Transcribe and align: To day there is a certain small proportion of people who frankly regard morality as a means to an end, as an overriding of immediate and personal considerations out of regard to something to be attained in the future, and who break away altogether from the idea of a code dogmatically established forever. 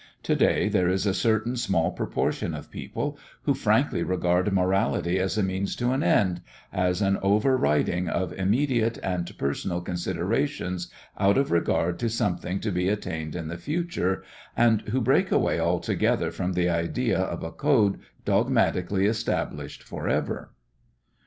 To 0.23 0.35
day 0.35 0.67
there 0.67 0.89
is 0.89 1.05
a 1.05 1.13
certain 1.13 1.55
small 1.55 1.91
proportion 1.91 2.55
of 2.55 2.71
people 2.71 3.19
who 3.43 3.53
frankly 3.53 4.01
regard 4.01 4.51
morality 4.51 5.19
as 5.19 5.37
a 5.37 5.43
means 5.43 5.75
to 5.75 5.91
an 5.91 6.01
end, 6.01 6.41
as 6.73 7.03
an 7.03 7.17
overriding 7.21 8.09
of 8.09 8.33
immediate 8.33 8.97
and 9.03 9.31
personal 9.37 9.79
considerations 9.79 10.91
out 11.19 11.37
of 11.37 11.51
regard 11.51 11.99
to 11.99 12.09
something 12.09 12.59
to 12.61 12.71
be 12.71 12.89
attained 12.89 13.35
in 13.35 13.47
the 13.47 13.59
future, 13.59 14.23
and 14.57 14.81
who 14.89 15.01
break 15.01 15.31
away 15.31 15.59
altogether 15.59 16.31
from 16.31 16.53
the 16.53 16.67
idea 16.67 17.19
of 17.19 17.43
a 17.43 17.51
code 17.51 17.99
dogmatically 18.25 19.05
established 19.05 19.83
forever. 19.83 20.49